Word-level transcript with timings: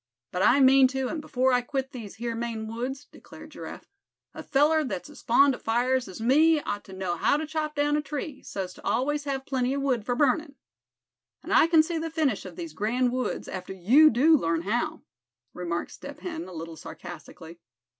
"But 0.31 0.41
I 0.41 0.61
mean 0.61 0.87
to, 0.87 1.09
and 1.09 1.21
before 1.21 1.53
I 1.53 1.61
quit 1.61 1.91
these 1.91 2.15
here 2.15 2.33
Maine 2.33 2.65
woods," 2.65 3.05
declared 3.05 3.51
Giraffe. 3.51 3.87
"A 4.33 4.41
feller 4.41 4.83
that's 4.83 5.11
as 5.11 5.21
fond 5.21 5.53
of 5.53 5.61
fires 5.61 6.07
as 6.07 6.19
me, 6.19 6.59
ought 6.61 6.83
to 6.85 6.93
know 6.93 7.17
how 7.17 7.37
to 7.37 7.45
chop 7.45 7.75
down 7.75 7.95
a 7.95 8.01
tree, 8.01 8.41
so's 8.41 8.73
to 8.73 8.83
always 8.83 9.25
have 9.25 9.45
plenty 9.45 9.75
of 9.75 9.83
wood 9.83 10.03
for 10.03 10.15
burnin'." 10.15 10.55
"And 11.43 11.53
I 11.53 11.67
can 11.67 11.83
see 11.83 11.99
the 11.99 12.09
finish 12.09 12.45
of 12.45 12.55
these 12.55 12.73
grand 12.73 13.11
woods, 13.11 13.47
after 13.47 13.73
you 13.73 14.09
do 14.09 14.35
learn 14.35 14.63
how," 14.63 15.03
remarked 15.53 15.91
Step 15.91 16.21
Hen, 16.21 16.45
a 16.45 16.51
little 16.51 16.75
sarcastically. 16.77 17.59